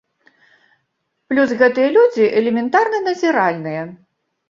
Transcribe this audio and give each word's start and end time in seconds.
Плюс 1.33 1.49
гэтыя 1.61 1.89
людзі 1.99 2.33
элементарна 2.43 3.07
назіральныя. 3.09 3.89